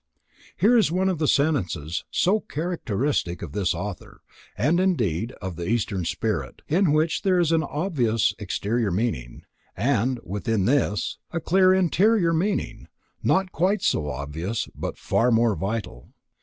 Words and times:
Here 0.57 0.75
is 0.75 0.91
one 0.91 1.09
of 1.09 1.19
the 1.19 1.27
sentences, 1.27 2.05
so 2.09 2.39
characteristic 2.39 3.43
of 3.43 3.51
this 3.51 3.75
author, 3.75 4.21
and, 4.57 4.79
indeed, 4.79 5.31
of 5.43 5.57
the 5.57 5.69
Eastern 5.69 6.05
spirit, 6.05 6.63
in 6.67 6.91
which 6.91 7.21
there 7.21 7.39
is 7.39 7.51
an 7.51 7.61
obvious 7.61 8.33
exterior 8.39 8.89
meaning, 8.89 9.43
and, 9.77 10.19
within 10.23 10.65
this, 10.65 11.19
a 11.29 11.39
clear 11.39 11.71
interior 11.71 12.33
meaning, 12.33 12.87
not 13.21 13.51
quite 13.51 13.83
so 13.83 14.09
obvious, 14.09 14.67
but 14.73 14.97
far 14.97 15.29
more 15.29 15.55
vital. 15.55 16.09